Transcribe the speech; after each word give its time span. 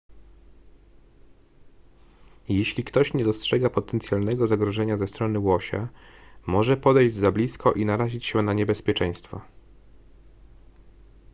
jeśli 2.49 2.83
ktoś 2.83 3.13
nie 3.13 3.23
dostrzega 3.23 3.69
potencjalnego 3.69 4.47
zagrożenia 4.47 4.97
ze 4.97 5.07
strony 5.07 5.39
łosia 5.39 5.89
może 6.47 6.77
podejść 6.77 7.15
za 7.15 7.31
blisko 7.31 7.73
i 7.73 7.85
narazić 7.85 8.25
się 8.25 8.41
na 8.41 8.53
niebezpieczeństwo 8.53 9.41